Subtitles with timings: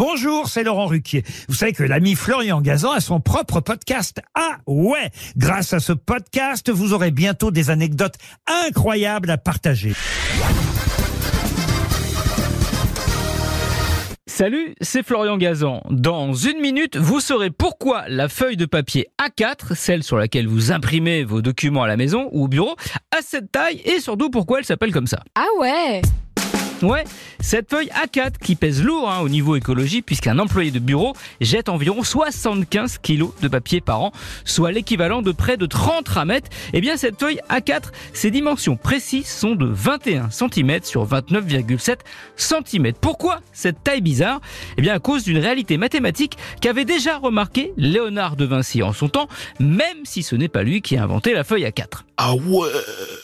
[0.00, 1.24] Bonjour, c'est Laurent Ruquier.
[1.46, 4.22] Vous savez que l'ami Florian Gazan a son propre podcast.
[4.34, 8.14] Ah ouais Grâce à ce podcast, vous aurez bientôt des anecdotes
[8.46, 9.92] incroyables à partager.
[14.26, 15.82] Salut, c'est Florian Gazan.
[15.90, 20.72] Dans une minute, vous saurez pourquoi la feuille de papier A4, celle sur laquelle vous
[20.72, 22.74] imprimez vos documents à la maison ou au bureau,
[23.14, 25.20] a cette taille et surtout pourquoi elle s'appelle comme ça.
[25.34, 26.00] Ah ouais
[26.82, 27.04] Ouais,
[27.40, 31.68] cette feuille A4 qui pèse lourd hein, au niveau écologie puisqu'un employé de bureau jette
[31.68, 34.12] environ 75 kilos de papier par an,
[34.46, 36.48] soit l'équivalent de près de 30 ramettes.
[36.72, 41.98] Eh bien cette feuille A4, ses dimensions précises sont de 21 cm sur 29,7
[42.36, 42.92] cm.
[42.98, 44.40] Pourquoi cette taille bizarre?
[44.78, 49.10] Eh bien à cause d'une réalité mathématique qu'avait déjà remarqué Léonard de Vinci en son
[49.10, 52.04] temps, même si ce n'est pas lui qui a inventé la feuille A4.
[52.16, 52.68] Ah ouais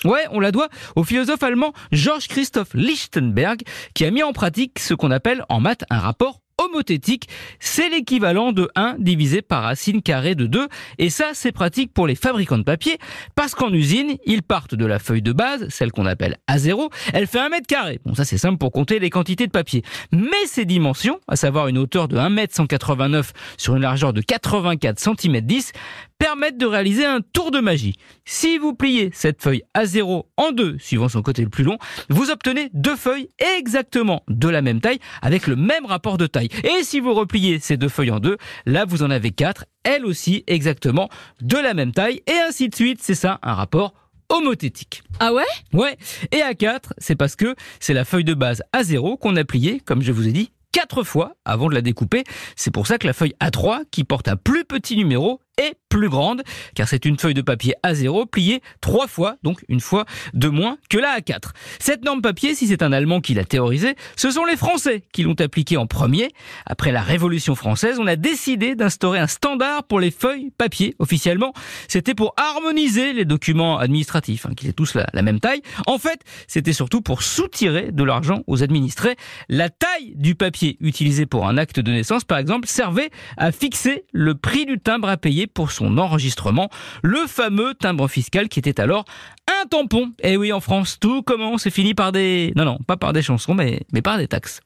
[0.06, 4.78] Ouais, on la doit au philosophe allemand Georges Christoph Lichtenberg qui a mis en pratique
[4.78, 7.28] ce qu'on appelle en maths un rapport homothétique,
[7.60, 10.68] c'est l'équivalent de 1 divisé par racine carrée de 2.
[10.98, 12.98] Et ça, c'est pratique pour les fabricants de papier,
[13.34, 17.26] parce qu'en usine, ils partent de la feuille de base, celle qu'on appelle A0, elle
[17.26, 18.00] fait 1 mètre carré.
[18.04, 19.82] Bon, ça c'est simple pour compter les quantités de papier.
[20.12, 24.22] Mais ces dimensions, à savoir une hauteur de 1 mètre 189 sur une largeur de
[24.22, 25.72] 84 cm 10,
[26.18, 27.94] permettent de réaliser un tour de magie.
[28.24, 32.30] Si vous pliez cette feuille A0 en deux, suivant son côté le plus long, vous
[32.30, 36.48] obtenez deux feuilles exactement de la même taille, avec le même rapport de taille.
[36.64, 40.06] Et si vous repliez ces deux feuilles en deux, là vous en avez quatre, elles
[40.06, 41.08] aussi exactement
[41.40, 43.00] de la même taille, et ainsi de suite.
[43.02, 43.94] C'est ça, un rapport
[44.28, 45.02] homothétique.
[45.20, 45.44] Ah ouais?
[45.72, 45.96] Ouais,
[46.32, 50.02] et A4, c'est parce que c'est la feuille de base A0 qu'on a pliée, comme
[50.02, 52.24] je vous ai dit, quatre fois avant de la découper.
[52.54, 56.08] C'est pour ça que la feuille A3, qui porte un plus petit numéro, est plus
[56.08, 56.42] grande,
[56.74, 60.78] car c'est une feuille de papier A0 pliée trois fois, donc une fois de moins
[60.90, 61.50] que la A4.
[61.78, 65.22] Cette norme papier, si c'est un Allemand qui l'a théorisée, ce sont les Français qui
[65.22, 66.30] l'ont appliquée en premier.
[66.66, 70.94] Après la Révolution française, on a décidé d'instaurer un standard pour les feuilles papier.
[70.98, 71.52] Officiellement,
[71.88, 75.62] c'était pour harmoniser les documents administratifs, hein, qui étaient tous la, la même taille.
[75.86, 79.16] En fait, c'était surtout pour soutirer de l'argent aux administrés.
[79.48, 84.04] La taille du papier utilisé pour un acte de naissance, par exemple, servait à fixer
[84.12, 86.68] le prix du timbre à payer pour son enregistrement,
[87.02, 89.04] le fameux timbre fiscal qui était alors
[89.48, 90.12] un tampon.
[90.22, 92.52] Et eh oui, en France, tout commence et finit par des...
[92.56, 94.60] Non, non, pas par des chansons, mais, mais par des taxes.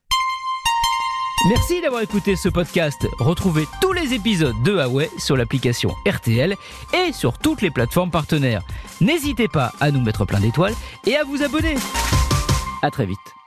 [1.49, 3.07] Merci d'avoir écouté ce podcast.
[3.19, 6.55] Retrouvez tous les épisodes de Huawei sur l'application RTL
[6.93, 8.63] et sur toutes les plateformes partenaires.
[9.01, 10.75] N'hésitez pas à nous mettre plein d'étoiles
[11.07, 11.77] et à vous abonner.
[12.83, 13.40] À très vite.